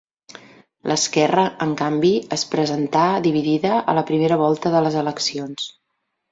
[0.91, 5.73] L'esquerra, en canvi, es presentà dividida a la primera volta de les eleccions.